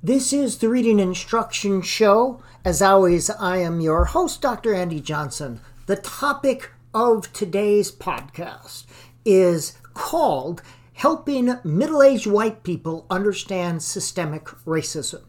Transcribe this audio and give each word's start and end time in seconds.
This 0.00 0.32
is 0.32 0.58
the 0.58 0.68
Reading 0.68 1.00
Instruction 1.00 1.82
Show. 1.82 2.40
As 2.64 2.80
always, 2.80 3.30
I 3.30 3.56
am 3.56 3.80
your 3.80 4.04
host, 4.04 4.40
Dr. 4.40 4.72
Andy 4.72 5.00
Johnson. 5.00 5.60
The 5.86 5.96
topic 5.96 6.70
of 6.94 7.32
today's 7.32 7.90
podcast 7.90 8.84
is 9.24 9.76
called 9.94 10.62
Helping 10.92 11.58
Middle 11.64 12.00
Aged 12.00 12.28
White 12.28 12.62
People 12.62 13.06
Understand 13.10 13.82
Systemic 13.82 14.44
Racism. 14.64 15.24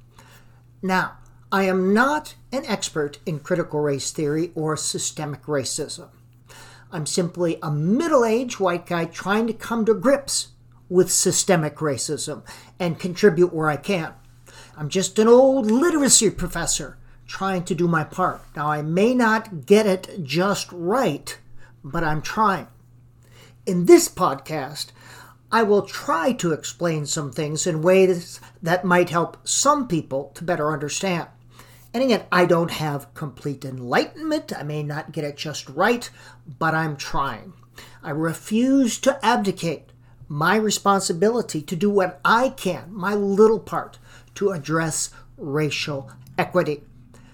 Now, 0.83 1.17
I 1.51 1.63
am 1.63 1.91
not 1.91 2.35
an 2.51 2.63
expert 2.67 3.17
in 3.25 3.39
critical 3.39 3.79
race 3.79 4.11
theory 4.11 4.51
or 4.53 4.77
systemic 4.77 5.45
racism. 5.45 6.09
I'm 6.91 7.07
simply 7.07 7.57
a 7.63 7.71
middle 7.71 8.23
aged 8.23 8.59
white 8.59 8.85
guy 8.85 9.05
trying 9.05 9.47
to 9.47 9.53
come 9.53 9.83
to 9.85 9.95
grips 9.95 10.49
with 10.89 11.11
systemic 11.11 11.77
racism 11.77 12.43
and 12.79 12.99
contribute 12.99 13.51
where 13.51 13.71
I 13.71 13.77
can. 13.77 14.13
I'm 14.79 14.87
just 14.87 15.19
an 15.19 15.27
old 15.27 15.69
literacy 15.69 16.29
professor 16.29 16.97
trying 17.27 17.65
to 17.65 17.75
do 17.75 17.85
my 17.85 18.05
part. 18.05 18.39
Now, 18.55 18.71
I 18.71 18.81
may 18.81 19.13
not 19.13 19.65
get 19.65 19.85
it 19.85 20.23
just 20.23 20.71
right, 20.71 21.37
but 21.83 22.01
I'm 22.01 22.21
trying. 22.21 22.67
In 23.65 23.87
this 23.87 24.07
podcast, 24.07 24.93
I 25.51 25.63
will 25.63 25.81
try 25.81 26.31
to 26.31 26.53
explain 26.53 27.05
some 27.05 27.29
things 27.29 27.67
in 27.67 27.81
ways 27.81 28.39
that 28.63 28.85
might 28.85 29.09
help 29.09 29.45
some 29.45 29.85
people 29.85 30.31
to 30.35 30.45
better 30.45 30.71
understand. 30.71 31.27
And 31.93 32.01
again, 32.01 32.23
I 32.31 32.45
don't 32.45 32.71
have 32.71 33.13
complete 33.13 33.65
enlightenment. 33.65 34.53
I 34.57 34.63
may 34.63 34.81
not 34.81 35.11
get 35.11 35.25
it 35.25 35.35
just 35.35 35.67
right, 35.67 36.09
but 36.57 36.73
I'm 36.73 36.95
trying. 36.95 37.51
I 38.01 38.11
refuse 38.11 38.97
to 38.99 39.19
abdicate 39.25 39.89
my 40.29 40.55
responsibility 40.55 41.61
to 41.63 41.75
do 41.75 41.89
what 41.89 42.21
I 42.23 42.47
can, 42.47 42.93
my 42.93 43.13
little 43.13 43.59
part, 43.59 43.97
to 44.35 44.51
address 44.51 45.11
racial 45.37 46.11
equity. 46.37 46.83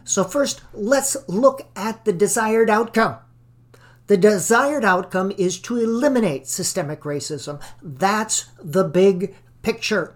So, 0.03 0.23
first, 0.23 0.61
let's 0.73 1.17
look 1.27 1.67
at 1.75 2.05
the 2.05 2.13
desired 2.13 2.69
outcome. 2.69 3.17
The 4.07 4.17
desired 4.17 4.85
outcome 4.85 5.31
is 5.35 5.57
to 5.61 5.77
eliminate 5.77 6.47
systemic 6.47 7.01
racism. 7.01 7.59
That's 7.81 8.45
the 8.61 8.83
big 8.83 9.35
picture. 9.63 10.15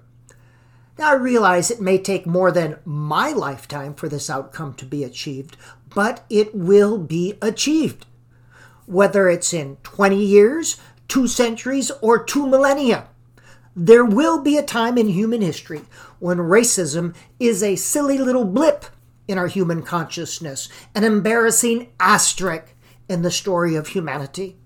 Now, 1.00 1.12
I 1.12 1.14
realize 1.14 1.72
it 1.72 1.82
may 1.82 1.98
take 1.98 2.28
more 2.28 2.52
than 2.52 2.78
my 2.86 3.32
lifetime 3.32 3.96
for 3.96 4.08
this 4.08 4.30
outcome 4.30 4.76
to 4.76 4.86
be 4.86 5.04
achieved, 5.04 5.58
but 5.94 6.24
it 6.30 6.54
will 6.54 7.00
be 7.00 7.36
achieved. 7.42 8.06
Whether 8.86 9.28
it's 9.28 9.54
in 9.54 9.78
20 9.84 10.24
years, 10.24 10.78
two 11.08 11.28
centuries, 11.28 11.90
or 12.02 12.24
two 12.24 12.46
millennia, 12.46 13.08
there 13.76 14.06
will 14.06 14.42
be 14.42 14.58
a 14.58 14.64
time 14.64 14.98
in 14.98 15.08
human 15.08 15.42
history 15.42 15.82
when 16.20 16.38
racism 16.38 17.16
is 17.40 17.64
a 17.64 17.76
silly 17.76 18.18
little 18.18 18.46
blip 18.46 18.86
in 19.28 19.38
our 19.38 19.48
human 19.48 19.84
consciousness, 19.84 20.70
an 20.96 21.04
embarrassing 21.04 21.90
asterisk 22.00 22.74
in 23.08 23.22
the 23.22 23.32
story 23.32 23.76
of 23.76 23.88
humanity. 23.88 24.58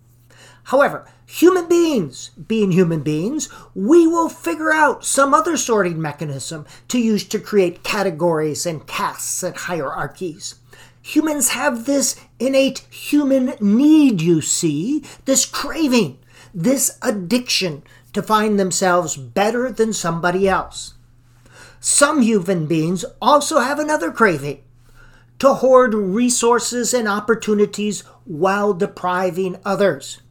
However, 0.68 1.06
human 1.26 1.68
beings, 1.68 2.30
being 2.30 2.72
human 2.72 3.02
beings, 3.02 3.50
we 3.76 4.08
will 4.08 4.30
figure 4.30 4.72
out 4.72 5.04
some 5.04 5.34
other 5.34 5.58
sorting 5.58 6.02
mechanism 6.02 6.66
to 6.88 7.00
use 7.00 7.26
to 7.26 7.40
create 7.40 7.84
categories 7.84 8.66
and 8.66 8.88
castes 8.88 9.44
and 9.44 9.56
hierarchies. 9.56 10.56
Humans 11.02 11.50
have 11.50 11.86
this 11.86 12.16
innate 12.40 12.80
human 12.90 13.56
need, 13.60 14.22
you 14.22 14.40
see, 14.42 15.04
this 15.26 15.46
craving, 15.46 16.20
this 16.54 16.98
addiction 17.02 17.84
to 18.14 18.24
find 18.24 18.58
themselves 18.58 19.18
better 19.18 19.70
than 19.70 19.92
somebody 19.92 20.48
else. 20.48 20.94
Some 21.86 22.22
human 22.22 22.66
beings 22.66 23.04
also 23.22 23.60
have 23.60 23.78
another 23.78 24.10
craving 24.10 24.64
to 25.40 25.56
hoard 25.56 25.94
resources 25.94 26.94
and 26.94 27.10
opportunities 27.10 28.06
while 28.24 28.74
depriving 28.74 29.58
others. 29.66 30.22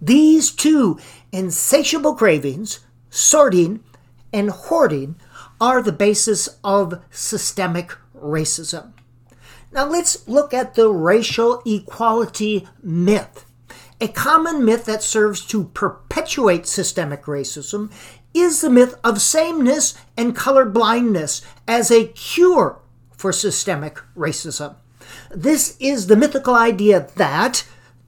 These 0.00 0.50
two 0.50 0.98
insatiable 1.30 2.16
cravings, 2.16 2.80
sorting 3.08 3.84
and 4.32 4.50
hoarding, 4.50 5.14
are 5.60 5.80
the 5.80 5.92
basis 5.92 6.48
of 6.64 7.00
systemic 7.08 7.92
racism. 8.12 8.94
Now 9.70 9.86
let's 9.86 10.26
look 10.26 10.52
at 10.52 10.74
the 10.74 10.88
racial 10.88 11.62
equality 11.64 12.66
myth. 12.82 13.44
A 14.00 14.08
common 14.08 14.64
myth 14.64 14.86
that 14.86 15.04
serves 15.04 15.46
to 15.46 15.66
perpetuate 15.66 16.66
systemic 16.66 17.26
racism 17.26 17.92
is 18.34 18.60
the 18.60 18.70
myth 18.70 18.96
of 19.02 19.22
sameness 19.22 19.94
and 20.16 20.36
color 20.36 20.64
blindness 20.64 21.40
as 21.66 21.90
a 21.90 22.08
cure 22.08 22.80
for 23.16 23.32
systemic 23.32 24.00
racism. 24.16 24.74
This 25.30 25.76
is 25.78 26.08
the 26.08 26.16
mythical 26.16 26.54
idea 26.54 27.08
that 27.16 27.64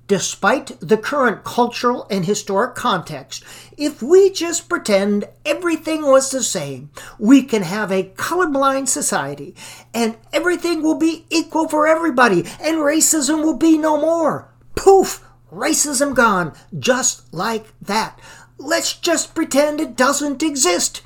Despite 0.09 0.79
the 0.79 0.97
current 0.97 1.43
cultural 1.43 2.07
and 2.11 2.25
historic 2.25 2.77
context, 2.77 3.43
if 3.77 4.01
we 4.01 4.31
just 4.31 4.69
pretend 4.69 5.29
everything 5.45 6.03
was 6.03 6.31
the 6.31 6.45
same, 6.45 6.91
we 7.19 7.43
can 7.43 7.63
have 7.63 7.91
a 7.91 8.11
colorblind 8.11 8.87
society 8.87 9.57
and 9.93 10.17
everything 10.33 10.81
will 10.81 10.97
be 10.97 11.27
equal 11.29 11.69
for 11.69 11.89
everybody 11.89 12.45
and 12.61 12.77
racism 12.77 13.43
will 13.43 13.57
be 13.57 13.77
no 13.77 14.01
more. 14.01 14.55
Poof! 14.77 15.25
Racism 15.53 16.15
gone, 16.15 16.53
just 16.79 17.33
like 17.33 17.67
that. 17.81 18.19
Let's 18.59 18.95
just 18.95 19.35
pretend 19.35 19.81
it 19.81 19.97
doesn't 19.97 20.43
exist. 20.43 21.03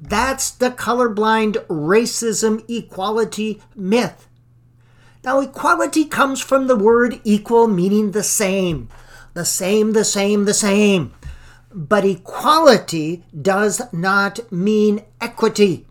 That's 0.00 0.50
the 0.50 0.70
colorblind 0.70 1.66
racism 1.66 2.64
equality 2.68 3.60
myth. 3.76 4.26
Now, 5.22 5.40
equality 5.40 6.06
comes 6.06 6.40
from 6.40 6.66
the 6.66 6.76
word 6.76 7.20
equal, 7.22 7.68
meaning 7.68 8.12
the 8.12 8.22
same. 8.22 8.88
The 9.34 9.44
same, 9.44 9.92
the 9.92 10.04
same, 10.04 10.46
the 10.46 10.54
same. 10.54 11.12
But 11.70 12.06
equality 12.06 13.24
does 13.40 13.82
not 13.92 14.50
mean 14.50 15.04
equity. 15.20 15.86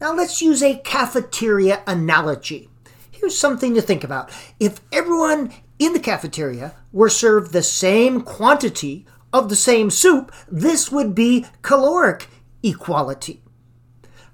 Now, 0.00 0.14
let's 0.14 0.42
use 0.42 0.62
a 0.62 0.76
cafeteria 0.76 1.82
analogy. 1.86 2.68
Here's 3.10 3.38
something 3.38 3.74
to 3.74 3.80
think 3.80 4.04
about. 4.04 4.30
If 4.60 4.82
everyone 4.92 5.54
in 5.78 5.94
the 5.94 6.00
cafeteria 6.00 6.74
were 6.92 7.08
served 7.08 7.52
the 7.52 7.62
same 7.62 8.20
quantity 8.20 9.06
of 9.34 9.48
the 9.48 9.56
same 9.56 9.90
soup, 9.90 10.32
this 10.50 10.90
would 10.92 11.14
be 11.14 11.44
caloric 11.60 12.28
equality. 12.62 13.42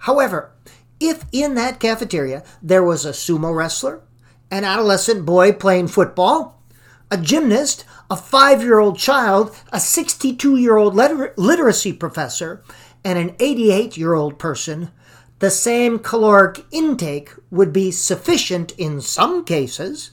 However, 0.01 0.53
if 1.01 1.25
in 1.33 1.55
that 1.55 1.81
cafeteria 1.81 2.45
there 2.63 2.85
was 2.85 3.07
a 3.07 3.11
sumo 3.11 3.53
wrestler, 3.53 4.03
an 4.51 4.63
adolescent 4.63 5.25
boy 5.25 5.53
playing 5.53 5.89
football, 5.89 6.63
a 7.11 7.17
gymnast, 7.17 7.87
a 8.11 8.17
five 8.17 8.63
year 8.63 8.79
old 8.79 8.99
child, 8.99 9.57
a 9.73 9.81
62 9.81 10.57
year 10.57 10.77
old 10.77 10.95
liter- 10.95 11.33
literacy 11.37 11.95
professor, 11.95 12.63
and 13.03 13.19
an 13.19 13.35
88 13.41 13.97
year 13.97 14.13
old 14.13 14.39
person, 14.39 14.91
the 15.39 15.51
same 15.51 15.99
caloric 15.99 16.67
intake 16.71 17.33
would 17.51 17.73
be 17.73 17.91
sufficient 17.91 18.73
in 18.73 19.01
some 19.01 19.47
cases 19.47 20.11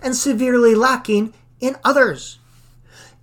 and 0.00 0.16
severely 0.16 0.74
lacking 0.74 1.34
in 1.60 1.76
others. 1.84 2.39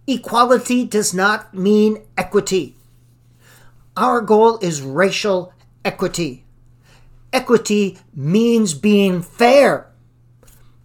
Equality 0.10 0.86
does 0.86 1.14
not 1.14 1.54
mean 1.54 2.02
equity. 2.18 2.78
Our 3.98 4.22
goal 4.22 4.58
is 4.60 4.82
racial 4.82 5.52
equity. 5.84 6.46
Equity 7.34 7.98
means 8.16 8.74
being 8.74 9.22
fair. 9.22 9.92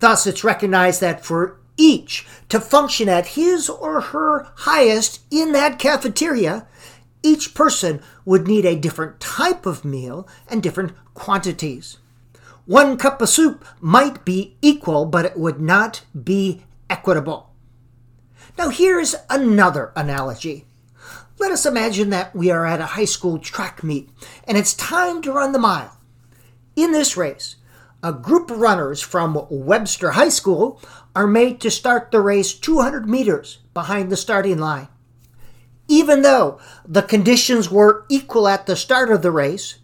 Thus, 0.00 0.26
it's 0.26 0.42
recognized 0.42 1.00
that 1.02 1.24
for 1.24 1.60
each 1.76 2.26
to 2.48 2.58
function 2.58 3.08
at 3.08 3.38
his 3.38 3.68
or 3.68 4.00
her 4.00 4.48
highest 4.56 5.20
in 5.30 5.52
that 5.52 5.78
cafeteria, 5.78 6.66
each 7.22 7.54
person 7.54 8.02
would 8.24 8.48
need 8.48 8.64
a 8.64 8.74
different 8.74 9.20
type 9.20 9.66
of 9.66 9.84
meal 9.84 10.26
and 10.48 10.60
different 10.60 10.94
quantities. 11.14 11.98
One 12.66 12.96
cup 12.96 13.22
of 13.22 13.28
soup 13.28 13.64
might 13.80 14.24
be 14.24 14.56
equal, 14.62 15.06
but 15.06 15.24
it 15.24 15.36
would 15.36 15.60
not 15.60 16.02
be 16.24 16.64
equitable. 16.90 17.51
Now, 18.58 18.68
here's 18.68 19.14
another 19.30 19.92
analogy. 19.96 20.66
Let 21.38 21.50
us 21.50 21.66
imagine 21.66 22.10
that 22.10 22.36
we 22.36 22.50
are 22.50 22.66
at 22.66 22.80
a 22.80 22.86
high 22.86 23.06
school 23.06 23.38
track 23.38 23.82
meet 23.82 24.10
and 24.44 24.56
it's 24.56 24.74
time 24.74 25.22
to 25.22 25.32
run 25.32 25.52
the 25.52 25.58
mile. 25.58 25.98
In 26.76 26.92
this 26.92 27.16
race, 27.16 27.56
a 28.02 28.12
group 28.12 28.50
of 28.50 28.58
runners 28.58 29.00
from 29.00 29.46
Webster 29.50 30.12
High 30.12 30.28
School 30.28 30.80
are 31.14 31.26
made 31.26 31.60
to 31.60 31.70
start 31.70 32.10
the 32.10 32.20
race 32.20 32.52
200 32.52 33.08
meters 33.08 33.58
behind 33.74 34.10
the 34.10 34.16
starting 34.16 34.58
line. 34.58 34.88
Even 35.88 36.22
though 36.22 36.60
the 36.86 37.02
conditions 37.02 37.70
were 37.70 38.06
equal 38.08 38.48
at 38.48 38.66
the 38.66 38.76
start 38.76 39.10
of 39.10 39.22
the 39.22 39.30
race 39.30 39.78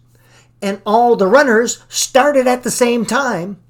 and 0.61 0.81
all 0.85 1.15
the 1.15 1.27
runners 1.27 1.83
started 1.87 2.47
at 2.47 2.63
the 2.63 2.71
same 2.71 3.05
time, 3.05 3.61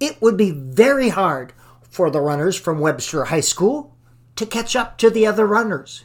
it 0.00 0.20
would 0.20 0.36
be 0.36 0.50
very 0.50 1.10
hard 1.10 1.52
for 1.82 2.10
the 2.10 2.20
runners 2.20 2.56
from 2.56 2.80
Webster 2.80 3.24
High 3.24 3.40
School 3.40 3.93
to 4.36 4.46
catch 4.46 4.74
up 4.74 4.98
to 4.98 5.10
the 5.10 5.26
other 5.26 5.46
runners. 5.46 6.04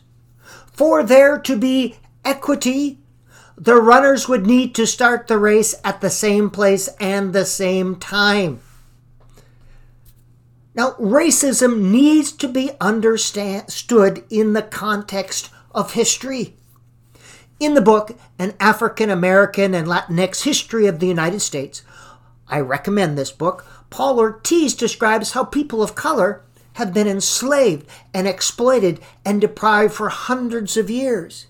For 0.71 1.03
there 1.03 1.37
to 1.39 1.57
be 1.57 1.97
equity 2.23 2.99
the 3.59 3.75
runners 3.75 4.29
would 4.29 4.47
need 4.47 4.73
to 4.75 4.87
start 4.87 5.27
the 5.27 5.37
race 5.37 5.75
at 5.83 5.99
the 5.99 6.09
same 6.09 6.49
place 6.49 6.87
and 6.99 7.33
the 7.33 7.45
same 7.45 7.97
time. 7.97 8.61
Now, 10.73 10.91
racism 10.91 11.91
needs 11.91 12.31
to 12.33 12.47
be 12.47 12.71
understood 12.79 14.23
in 14.29 14.53
the 14.53 14.61
context 14.61 15.49
of 15.75 15.93
history. 15.93 16.55
In 17.59 17.73
the 17.73 17.81
book, 17.81 18.17
An 18.37 18.53
African 18.61 19.09
American 19.09 19.73
and 19.73 19.87
Latinx 19.87 20.43
History 20.43 20.87
of 20.87 20.99
the 20.99 21.07
United 21.07 21.41
States, 21.41 21.81
I 22.47 22.61
recommend 22.61 23.17
this 23.17 23.31
book. 23.31 23.65
Paul 23.89 24.19
Ortiz 24.19 24.73
describes 24.73 25.31
how 25.33 25.43
people 25.43 25.83
of 25.83 25.95
color 25.95 26.45
have 26.79 26.93
been 26.93 27.07
enslaved 27.07 27.85
and 28.13 28.25
exploited 28.25 29.01
and 29.25 29.41
deprived 29.41 29.93
for 29.93 30.07
hundreds 30.07 30.77
of 30.77 30.89
years. 30.89 31.47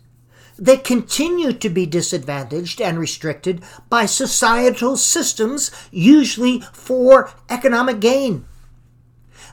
They 0.57 0.75
continue 0.75 1.53
to 1.53 1.69
be 1.69 1.85
disadvantaged 1.85 2.81
and 2.81 2.99
restricted 2.99 3.61
by 3.89 4.07
societal 4.07 4.97
systems, 4.97 5.69
usually 5.91 6.61
for 6.73 7.31
economic 7.47 7.99
gain. 7.99 8.45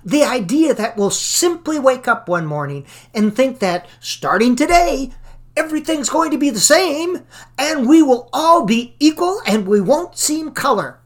The 0.03 0.25
idea 0.25 0.73
that 0.73 0.97
we'll 0.97 1.11
simply 1.11 1.79
wake 1.79 2.09
up 2.09 2.27
one 2.27 2.47
morning 2.47 2.87
and 3.13 3.37
think 3.37 3.59
that 3.59 3.87
starting 4.01 4.57
today, 4.57 5.13
everything's 5.57 6.09
going 6.09 6.31
to 6.31 6.39
be 6.39 6.49
the 6.49 6.59
same 6.59 7.27
and 7.59 7.87
we 7.87 8.01
will 8.03 8.31
all 8.33 8.65
be 8.65 8.95
equal 8.99 9.43
and 9.47 9.69
we 9.69 9.83
won't 9.83 10.17
seem 10.17 10.53
color. 10.53 11.01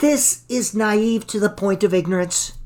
This 0.00 0.44
is 0.48 0.74
naive 0.74 1.28
to 1.28 1.38
the 1.38 1.48
point 1.48 1.84
of 1.84 1.94
ignorance. 1.94 2.57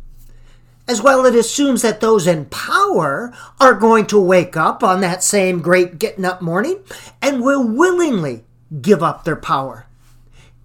As 0.93 1.00
well, 1.00 1.25
it 1.25 1.35
assumes 1.35 1.81
that 1.81 2.03
those 2.03 2.27
in 2.27 2.44
power 2.44 3.33
are 3.59 3.73
going 3.73 4.05
to 4.09 4.21
wake 4.21 4.59
up 4.59 4.85
on 4.85 5.00
that 5.00 5.23
same 5.23 5.62
great 5.62 5.99
getting 5.99 6.27
up 6.27 6.43
morning 6.43 6.81
and 7.23 7.41
will 7.41 7.67
willingly 7.67 8.44
give 8.83 9.03
up 9.03 9.25
their 9.25 9.35
power. 9.35 9.87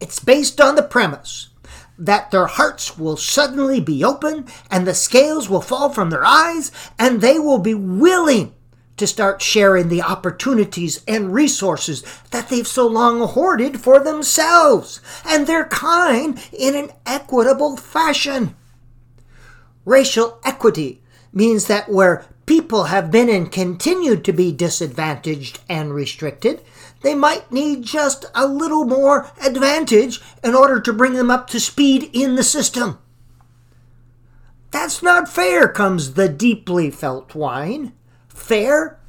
It's 0.01 0.19
based 0.19 0.59
on 0.59 0.75
the 0.75 0.83
premise 0.83 1.47
that 1.97 2.29
their 2.31 2.47
hearts 2.47 2.97
will 2.97 3.15
suddenly 3.15 3.79
be 3.79 4.03
open 4.03 4.47
and 4.69 4.85
the 4.85 4.93
scales 4.93 5.47
will 5.47 5.61
fall 5.61 5.91
from 5.91 6.09
their 6.09 6.25
eyes 6.25 6.73
and 6.99 7.21
they 7.21 7.39
will 7.39 7.59
be 7.59 7.73
willing 7.73 8.53
to 8.97 9.07
start 9.07 9.41
sharing 9.41 9.87
the 9.87 10.01
opportunities 10.01 11.05
and 11.07 11.33
resources 11.33 12.03
that 12.31 12.49
they've 12.49 12.67
so 12.67 12.85
long 12.85 13.25
hoarded 13.25 13.79
for 13.79 13.97
themselves 13.97 14.99
and 15.25 15.47
their 15.47 15.63
kind 15.63 16.37
in 16.51 16.75
an 16.75 16.91
equitable 17.05 17.77
fashion. 17.77 18.57
Racial 19.87 20.37
equity 20.43 21.01
means 21.31 21.67
that 21.67 21.87
where 21.87 22.25
people 22.45 22.85
have 22.91 23.09
been 23.09 23.29
and 23.29 23.49
continue 23.49 24.17
to 24.17 24.33
be 24.33 24.51
disadvantaged 24.51 25.61
and 25.69 25.93
restricted, 25.93 26.61
they 27.03 27.15
might 27.15 27.53
need 27.53 27.83
just 27.83 28.25
a 28.35 28.45
little 28.45 28.83
more 28.83 29.31
advantage 29.41 30.19
in 30.43 30.53
order 30.53 30.81
to 30.81 30.91
bring 30.91 31.13
them 31.13 31.31
up 31.31 31.47
to 31.51 31.59
speed 31.61 32.09
in 32.11 32.35
the 32.35 32.43
system. 32.43 32.99
That's 34.71 35.01
not 35.01 35.29
fair, 35.29 35.69
comes 35.69 36.15
the 36.15 36.27
deeply 36.27 36.91
felt 36.91 37.33
whine. 37.33 37.93
Fair? 38.27 38.99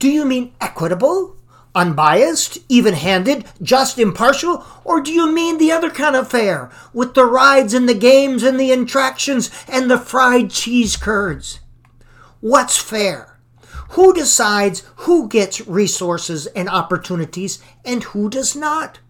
Do 0.00 0.08
you 0.08 0.24
mean 0.24 0.54
equitable? 0.60 1.35
Unbiased, 1.76 2.56
even 2.70 2.94
handed, 2.94 3.44
just 3.60 3.98
impartial? 3.98 4.64
Or 4.82 5.02
do 5.02 5.12
you 5.12 5.30
mean 5.30 5.58
the 5.58 5.70
other 5.70 5.90
kind 5.90 6.16
of 6.16 6.30
fair, 6.30 6.70
with 6.94 7.12
the 7.12 7.26
rides 7.26 7.74
and 7.74 7.86
the 7.86 7.94
games 7.94 8.42
and 8.42 8.58
the 8.58 8.72
attractions 8.72 9.50
and 9.68 9.90
the 9.90 9.98
fried 9.98 10.50
cheese 10.50 10.96
curds? 10.96 11.60
What's 12.40 12.78
fair? 12.78 13.38
Who 13.90 14.14
decides 14.14 14.84
who 15.04 15.28
gets 15.28 15.66
resources 15.66 16.46
and 16.46 16.68
opportunities 16.70 17.62
and 17.84 18.02
who 18.04 18.30
does 18.30 18.56
not? 18.56 19.00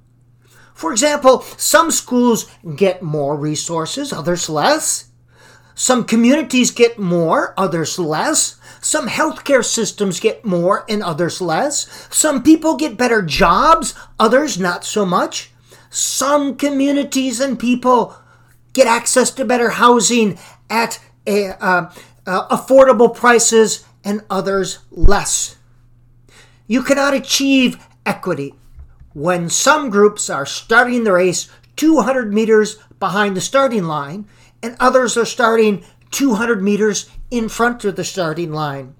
For 0.75 0.91
example, 0.91 1.43
some 1.57 1.93
schools 1.93 2.51
get 2.75 3.01
more 3.01 3.37
resources, 3.37 4.13
others 4.13 4.49
less. 4.49 5.11
Some 5.77 6.05
communities 6.05 6.73
get 6.73 6.99
more, 6.99 7.55
others 7.57 7.97
less. 7.99 8.56
Some 8.81 9.09
healthcare 9.09 9.65
systems 9.65 10.21
get 10.21 10.45
more 10.45 10.85
and 10.89 11.03
others 11.03 11.41
less. 11.41 12.09
Some 12.11 12.43
people 12.43 12.77
get 12.77 12.97
better 12.97 13.23
jobs, 13.23 13.95
others 14.19 14.59
not 14.59 14.85
so 14.85 15.05
much. 15.05 15.53
Some 15.91 16.57
communities 16.57 17.41
and 17.41 17.59
people 17.59 18.17
get 18.73 18.87
access 18.87 19.31
to 19.33 19.45
better 19.45 19.71
housing 19.71 20.39
at 20.69 21.01
a, 21.27 21.51
uh, 21.65 21.91
uh, 22.27 22.57
affordable 22.57 23.15
prices 23.15 23.85
and 24.05 24.23
others 24.29 24.81
less. 24.91 25.57
You 26.67 26.83
cannot 26.83 27.15
achieve 27.15 27.85
equity 28.05 28.55
when 29.13 29.49
some 29.49 29.89
groups 29.89 30.29
are 30.29 30.45
starting 30.45 31.05
the 31.05 31.13
race 31.13 31.49
200 31.77 32.33
meters 32.33 32.77
behind 32.99 33.37
the 33.37 33.41
starting 33.41 33.85
line 33.85 34.27
and 34.63 34.77
others 34.81 35.17
are 35.17 35.25
starting 35.25 35.85
200 36.11 36.63
meters 36.63 37.11
in 37.31 37.49
front 37.49 37.85
of 37.85 37.97
the 37.97 38.05
starting 38.05 38.53
line. 38.53 38.95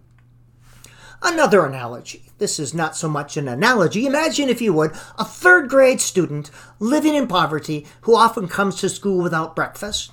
Another 1.23 1.65
analogy. 1.65 2.31
This 2.39 2.59
is 2.59 2.75
not 2.75 2.97
so 2.97 3.09
much 3.09 3.37
an 3.37 3.49
analogy. 3.49 4.07
Imagine, 4.07 4.49
if 4.49 4.61
you 4.61 4.73
would, 4.75 4.93
a 5.19 5.25
third 5.25 5.69
grade 5.69 6.01
student 6.01 6.51
living 6.79 7.15
in 7.15 7.27
poverty 7.27 7.87
who 8.03 8.15
often 8.15 8.49
comes 8.49 8.77
to 8.77 8.89
school 8.89 9.23
without 9.23 9.57
breakfast. 9.57 10.13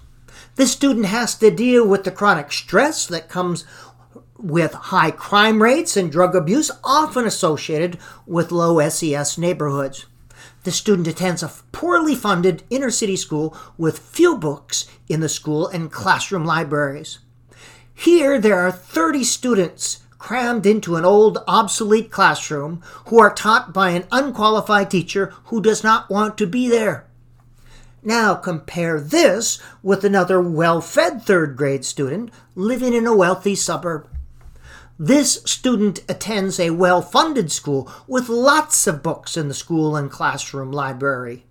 This 0.56 0.72
student 0.72 1.08
has 1.08 1.36
to 1.36 1.52
deal 1.52 1.88
with 1.88 2.04
the 2.04 2.12
chronic 2.12 2.52
stress 2.52 3.06
that 3.08 3.30
comes 3.30 3.66
with 4.38 4.74
high 4.74 5.12
crime 5.12 5.62
rates 5.62 5.98
and 5.98 6.12
drug 6.12 6.36
abuse, 6.36 6.72
often 6.84 7.26
associated 7.26 7.98
with 8.26 8.52
low 8.52 8.88
SES 8.88 9.38
neighborhoods. 9.38 10.06
The 10.64 10.72
student 10.72 11.08
attends 11.08 11.44
a 11.44 11.52
poorly 11.72 12.16
funded 12.16 12.64
inner 12.70 12.90
city 12.90 13.16
school 13.16 13.56
with 13.78 14.00
few 14.00 14.38
books 14.38 14.88
in 15.10 15.20
the 15.20 15.30
school 15.30 15.68
and 15.68 15.92
classroom 15.92 16.46
libraries. 16.46 17.20
Here, 17.94 18.40
there 18.40 18.60
are 18.60 18.72
30 18.72 19.24
students 19.24 20.00
crammed 20.18 20.66
into 20.66 20.96
an 20.96 21.04
old, 21.04 21.38
obsolete 21.48 22.10
classroom 22.10 22.82
who 23.08 23.20
are 23.20 23.34
taught 23.34 23.74
by 23.74 23.90
an 23.90 24.06
unqualified 24.10 24.90
teacher 24.90 25.34
who 25.46 25.62
does 25.62 25.84
not 25.84 26.10
want 26.10 26.38
to 26.38 26.48
be 26.48 26.70
there. 26.70 27.06
Now 28.02 28.36
compare 28.36 29.02
this 29.02 29.62
with 29.82 30.06
another 30.06 30.42
well 30.42 30.80
fed 30.80 31.24
third 31.24 31.58
grade 31.58 31.84
student 31.84 32.32
living 32.56 32.94
in 32.94 33.06
a 33.06 33.16
wealthy 33.16 33.56
suburb. 33.56 34.08
This 35.00 35.42
student 35.46 36.04
attends 36.08 36.60
a 36.60 36.70
well 36.70 37.02
funded 37.02 37.52
school 37.52 37.92
with 38.08 38.30
lots 38.30 38.86
of 38.86 39.02
books 39.02 39.36
in 39.36 39.48
the 39.48 39.56
school 39.56 39.96
and 39.96 40.10
classroom 40.10 40.72
library. 40.72 41.46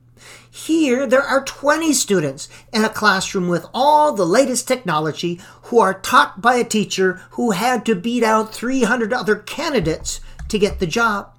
Here, 0.48 1.08
there 1.08 1.22
are 1.22 1.42
20 1.42 1.92
students 1.92 2.48
in 2.72 2.84
a 2.84 2.88
classroom 2.88 3.48
with 3.48 3.66
all 3.74 4.12
the 4.12 4.24
latest 4.24 4.68
technology 4.68 5.40
who 5.64 5.80
are 5.80 5.98
taught 5.98 6.40
by 6.40 6.54
a 6.54 6.64
teacher 6.64 7.20
who 7.30 7.50
had 7.50 7.84
to 7.86 7.96
beat 7.96 8.22
out 8.22 8.54
300 8.54 9.12
other 9.12 9.34
candidates 9.34 10.20
to 10.46 10.58
get 10.58 10.78
the 10.78 10.86
job. 10.86 11.34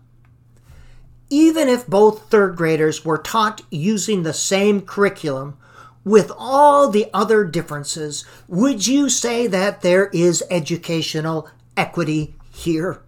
Even 1.29 1.69
if 1.69 1.88
both 1.88 2.29
third 2.29 2.57
graders 2.57 3.05
were 3.05 3.17
taught 3.17 3.62
using 3.72 4.24
the 4.24 4.33
same 4.33 4.81
curriculum, 4.81 5.57
with 6.03 6.33
all 6.38 6.89
the 6.89 7.10
other 7.13 7.45
differences, 7.45 8.25
would 8.50 8.86
you 8.86 9.07
say 9.07 9.48
that 9.48 9.81
there 9.81 10.07
is 10.07 10.43
educational 10.51 11.48
equity 11.77 12.36
here. 12.51 13.01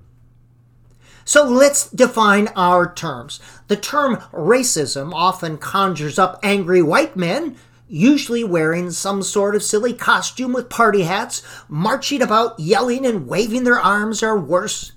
So 1.23 1.43
let's 1.43 1.89
define 1.89 2.49
our 2.55 2.93
terms. 2.93 3.39
The 3.67 3.75
term 3.75 4.17
racism 4.31 5.11
often 5.13 5.57
conjures 5.57 6.19
up 6.19 6.39
angry 6.43 6.81
white 6.81 7.15
men, 7.15 7.55
usually 7.87 8.43
wearing 8.43 8.91
some 8.91 9.23
sort 9.23 9.55
of 9.55 9.63
silly 9.63 9.93
costume 9.93 10.53
with 10.53 10.69
party 10.69 11.03
hats, 11.03 11.41
marching 11.67 12.21
about 12.21 12.59
yelling 12.59 13.05
and 13.05 13.27
waving 13.27 13.63
their 13.63 13.79
arms 13.79 14.21
or 14.21 14.39
worse. 14.39 14.91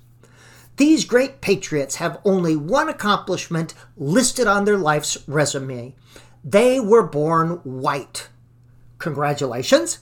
These 0.76 1.06
great 1.06 1.40
patriots 1.40 1.96
have 1.96 2.20
only 2.24 2.54
one 2.54 2.88
accomplishment 2.88 3.74
listed 3.96 4.46
on 4.46 4.64
their 4.64 4.78
life's 4.78 5.18
resume 5.26 5.94
they 6.44 6.80
were 6.80 7.02
born 7.02 7.60
white. 7.64 8.28
Congratulations. 8.98 9.98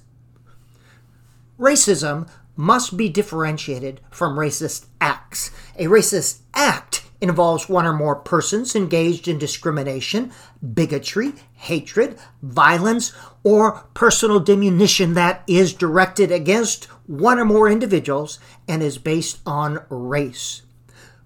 Racism 1.58 2.28
must 2.56 2.96
be 2.96 3.08
differentiated 3.08 4.00
from 4.10 4.36
racist 4.36 4.86
acts. 5.00 5.50
A 5.78 5.84
racist 5.84 6.40
act 6.54 7.04
involves 7.20 7.68
one 7.68 7.86
or 7.86 7.92
more 7.92 8.16
persons 8.16 8.74
engaged 8.74 9.28
in 9.28 9.38
discrimination, 9.38 10.32
bigotry, 10.74 11.32
hatred, 11.54 12.18
violence, 12.42 13.12
or 13.42 13.84
personal 13.94 14.40
diminution 14.40 15.14
that 15.14 15.42
is 15.46 15.72
directed 15.72 16.30
against 16.30 16.84
one 17.06 17.38
or 17.38 17.44
more 17.44 17.70
individuals 17.70 18.38
and 18.68 18.82
is 18.82 18.98
based 18.98 19.38
on 19.46 19.80
race. 19.88 20.62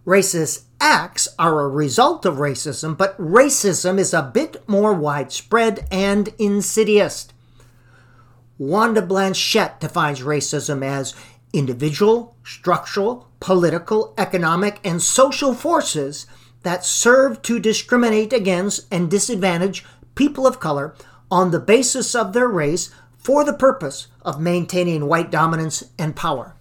Racist 0.06 0.64
acts 0.80 1.28
are 1.38 1.60
a 1.60 1.68
result 1.68 2.24
of 2.24 2.36
racism, 2.36 2.96
but 2.96 3.18
racism 3.18 3.98
is 3.98 4.14
a 4.14 4.22
bit 4.22 4.66
more 4.68 4.94
widespread 4.94 5.86
and 5.90 6.28
insidious. 6.38 7.28
Wanda 8.60 9.00
Blanchett 9.00 9.80
defines 9.80 10.20
racism 10.20 10.84
as 10.84 11.14
individual, 11.50 12.36
structural, 12.44 13.26
political, 13.40 14.12
economic, 14.18 14.80
and 14.84 15.00
social 15.00 15.54
forces 15.54 16.26
that 16.62 16.84
serve 16.84 17.40
to 17.40 17.58
discriminate 17.58 18.34
against 18.34 18.86
and 18.92 19.10
disadvantage 19.10 19.86
people 20.14 20.46
of 20.46 20.60
color 20.60 20.94
on 21.30 21.52
the 21.52 21.58
basis 21.58 22.14
of 22.14 22.34
their 22.34 22.48
race 22.48 22.90
for 23.16 23.44
the 23.44 23.54
purpose 23.54 24.08
of 24.20 24.38
maintaining 24.38 25.06
white 25.06 25.30
dominance 25.30 25.84
and 25.98 26.14
power. 26.14 26.54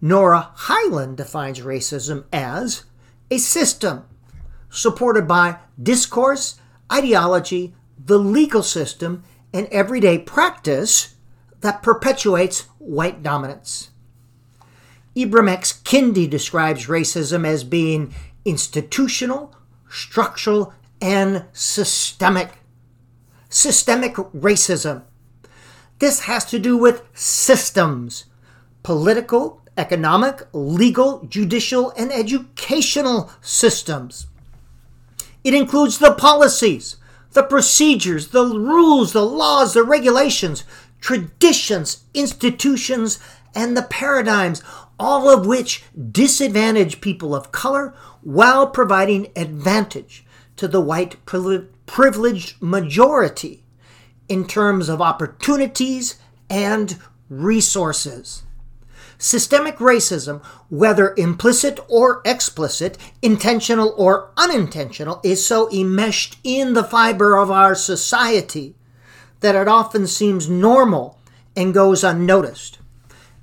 Nora 0.00 0.50
Hyland 0.54 1.18
defines 1.18 1.60
racism 1.60 2.24
as 2.32 2.84
a 3.30 3.38
system 3.38 4.06
supported 4.70 5.28
by 5.28 5.58
discourse, 5.80 6.58
ideology, 6.92 7.76
the 7.96 8.18
legal 8.18 8.64
system, 8.64 9.22
and 9.58 9.66
everyday 9.72 10.16
practice 10.16 11.16
that 11.62 11.82
perpetuates 11.82 12.68
white 12.78 13.24
dominance. 13.24 13.90
Ibram 15.16 15.50
X. 15.50 15.72
Kendi 15.82 16.30
describes 16.30 16.86
racism 16.86 17.44
as 17.44 17.64
being 17.64 18.14
institutional, 18.44 19.52
structural, 19.90 20.72
and 21.02 21.44
systemic. 21.52 22.50
Systemic 23.48 24.14
racism. 24.14 25.02
This 25.98 26.20
has 26.20 26.44
to 26.44 26.60
do 26.60 26.76
with 26.76 27.02
systems 27.12 28.26
political, 28.84 29.60
economic, 29.76 30.46
legal, 30.52 31.24
judicial, 31.24 31.92
and 31.96 32.12
educational 32.12 33.32
systems. 33.40 34.28
It 35.42 35.52
includes 35.52 35.98
the 35.98 36.12
policies, 36.12 36.97
the 37.38 37.44
procedures, 37.44 38.28
the 38.30 38.44
rules, 38.44 39.12
the 39.12 39.24
laws, 39.24 39.72
the 39.72 39.84
regulations, 39.84 40.64
traditions, 41.00 42.02
institutions, 42.12 43.20
and 43.54 43.76
the 43.76 43.82
paradigms, 43.82 44.60
all 44.98 45.30
of 45.30 45.46
which 45.46 45.84
disadvantage 46.10 47.00
people 47.00 47.36
of 47.36 47.52
color 47.52 47.94
while 48.22 48.66
providing 48.66 49.28
advantage 49.36 50.26
to 50.56 50.66
the 50.66 50.80
white 50.80 51.14
privileged 51.24 52.60
majority 52.60 53.62
in 54.28 54.44
terms 54.44 54.88
of 54.88 55.00
opportunities 55.00 56.16
and 56.50 56.98
resources. 57.30 58.42
Systemic 59.20 59.78
racism, 59.78 60.44
whether 60.68 61.12
implicit 61.16 61.80
or 61.88 62.22
explicit, 62.24 62.96
intentional 63.20 63.92
or 63.98 64.30
unintentional, 64.36 65.20
is 65.24 65.44
so 65.44 65.68
enmeshed 65.72 66.38
in 66.44 66.74
the 66.74 66.84
fiber 66.84 67.36
of 67.36 67.50
our 67.50 67.74
society 67.74 68.76
that 69.40 69.56
it 69.56 69.66
often 69.66 70.06
seems 70.06 70.48
normal 70.48 71.18
and 71.56 71.74
goes 71.74 72.04
unnoticed. 72.04 72.78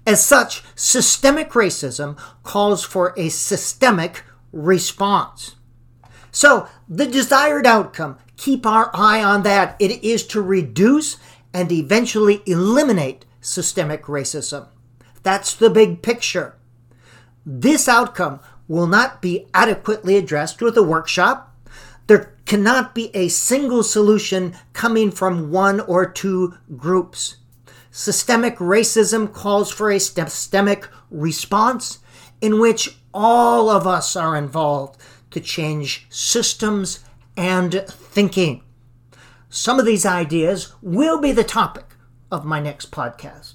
As 0.08 0.26
such, 0.26 0.64
systemic 0.76 1.52
racism 1.52 2.18
calls 2.44 2.86
for 2.86 3.14
a 3.18 3.28
systemic 3.28 4.24
response. 4.54 5.56
So, 6.32 6.70
the 6.88 7.08
desired 7.08 7.66
outcome, 7.66 8.18
keep 8.38 8.66
our 8.66 8.92
eye 8.94 9.22
on 9.22 9.44
that. 9.44 9.76
It 9.80 10.04
is 10.04 10.26
to 10.28 10.42
reduce 10.42 11.18
and 11.54 11.72
eventually 11.72 12.44
eliminate 12.46 13.26
systemic 13.42 14.04
racism. 14.04 14.68
That's 15.26 15.56
the 15.56 15.72
big 15.72 16.04
picture. 16.04 16.54
This 17.44 17.90
outcome 17.90 18.42
will 18.68 18.86
not 18.86 19.24
be 19.24 19.48
adequately 19.56 20.18
addressed 20.18 20.62
with 20.62 20.78
a 20.78 20.84
workshop. 20.84 21.52
There 22.06 22.36
cannot 22.46 22.94
be 22.94 23.10
a 23.16 23.30
single 23.30 23.82
solution 23.82 24.54
coming 24.74 25.10
from 25.10 25.50
one 25.50 25.80
or 25.80 26.06
two 26.06 26.54
groups. 26.78 27.38
Systemic 27.90 28.58
racism 28.58 29.34
calls 29.34 29.72
for 29.72 29.90
a 29.90 30.00
systemic 30.00 30.88
response 31.10 31.98
in 32.40 32.60
which 32.60 33.00
all 33.12 33.72
of 33.72 33.88
us 33.88 34.16
are 34.16 34.38
involved 34.38 35.02
to 35.32 35.40
change 35.40 36.06
systems 36.12 37.04
and 37.36 37.84
thinking. 37.88 38.62
Some 39.50 39.80
of 39.80 39.88
these 39.88 40.06
ideas 40.06 40.72
will 40.84 41.20
be 41.20 41.32
the 41.32 41.44
topic 41.44 41.96
of 42.32 42.46
my 42.46 42.60
next 42.60 42.92
podcast. 42.92 43.55